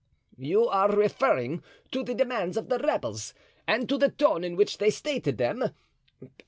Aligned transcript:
"You 0.39 0.67
are 0.67 0.89
referring 0.89 1.61
to 1.91 2.03
the 2.03 2.15
demands 2.15 2.57
of 2.57 2.69
the 2.69 2.79
rebels 2.79 3.35
and 3.67 3.87
to 3.87 3.99
the 3.99 4.09
tone 4.09 4.43
in 4.43 4.55
which 4.55 4.79
they 4.79 4.89
stated 4.89 5.37
them? 5.37 5.65